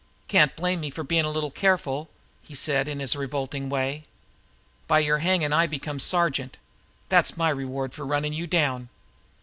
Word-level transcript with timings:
"Can't 0.27 0.55
blame 0.55 0.79
me 0.81 0.89
for 0.89 1.03
being 1.03 1.25
a 1.25 1.29
little 1.29 1.51
careful," 1.51 2.09
he 2.41 2.55
said 2.55 2.87
in 2.87 2.99
his 2.99 3.15
revolting 3.15 3.69
way. 3.69 4.05
"By 4.87 4.97
your 4.97 5.19
hanging 5.19 5.53
I 5.53 5.67
become 5.67 5.97
a 5.97 5.99
Sergeant. 5.99 6.57
That's 7.09 7.37
my 7.37 7.49
reward 7.49 7.93
for 7.93 8.03
running 8.03 8.33
you 8.33 8.47
down." 8.47 8.89